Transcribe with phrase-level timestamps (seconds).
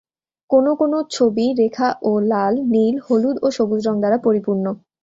[0.49, 4.65] কোনও কোনও ছবি রেখা ও লাল, নীল, হলুদ ও সবুজ রং দ্বারা পরিপূর্ণ।